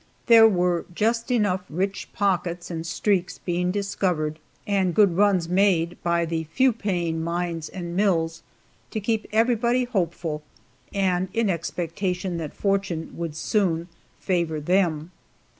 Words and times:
There 0.25 0.49
were 0.49 0.85
just 0.95 1.29
enough 1.29 1.63
rich 1.69 2.09
"pockets" 2.11 2.71
and 2.71 2.87
streaks 2.87 3.37
being 3.37 3.69
discovered 3.69 4.39
and 4.65 4.95
good 4.95 5.15
runs 5.15 5.47
made 5.47 5.95
by 6.01 6.25
the 6.25 6.45
few 6.45 6.73
paying 6.73 7.23
mines 7.23 7.69
and 7.69 7.95
mills 7.95 8.41
to 8.89 8.99
keep 8.99 9.27
everybody 9.31 9.83
hopeful 9.83 10.41
and 10.91 11.29
in 11.33 11.51
expectation 11.51 12.37
that 12.37 12.55
fortune 12.55 13.13
would 13.15 13.35
soon 13.35 13.89
favor 14.19 14.59
them. 14.59 15.11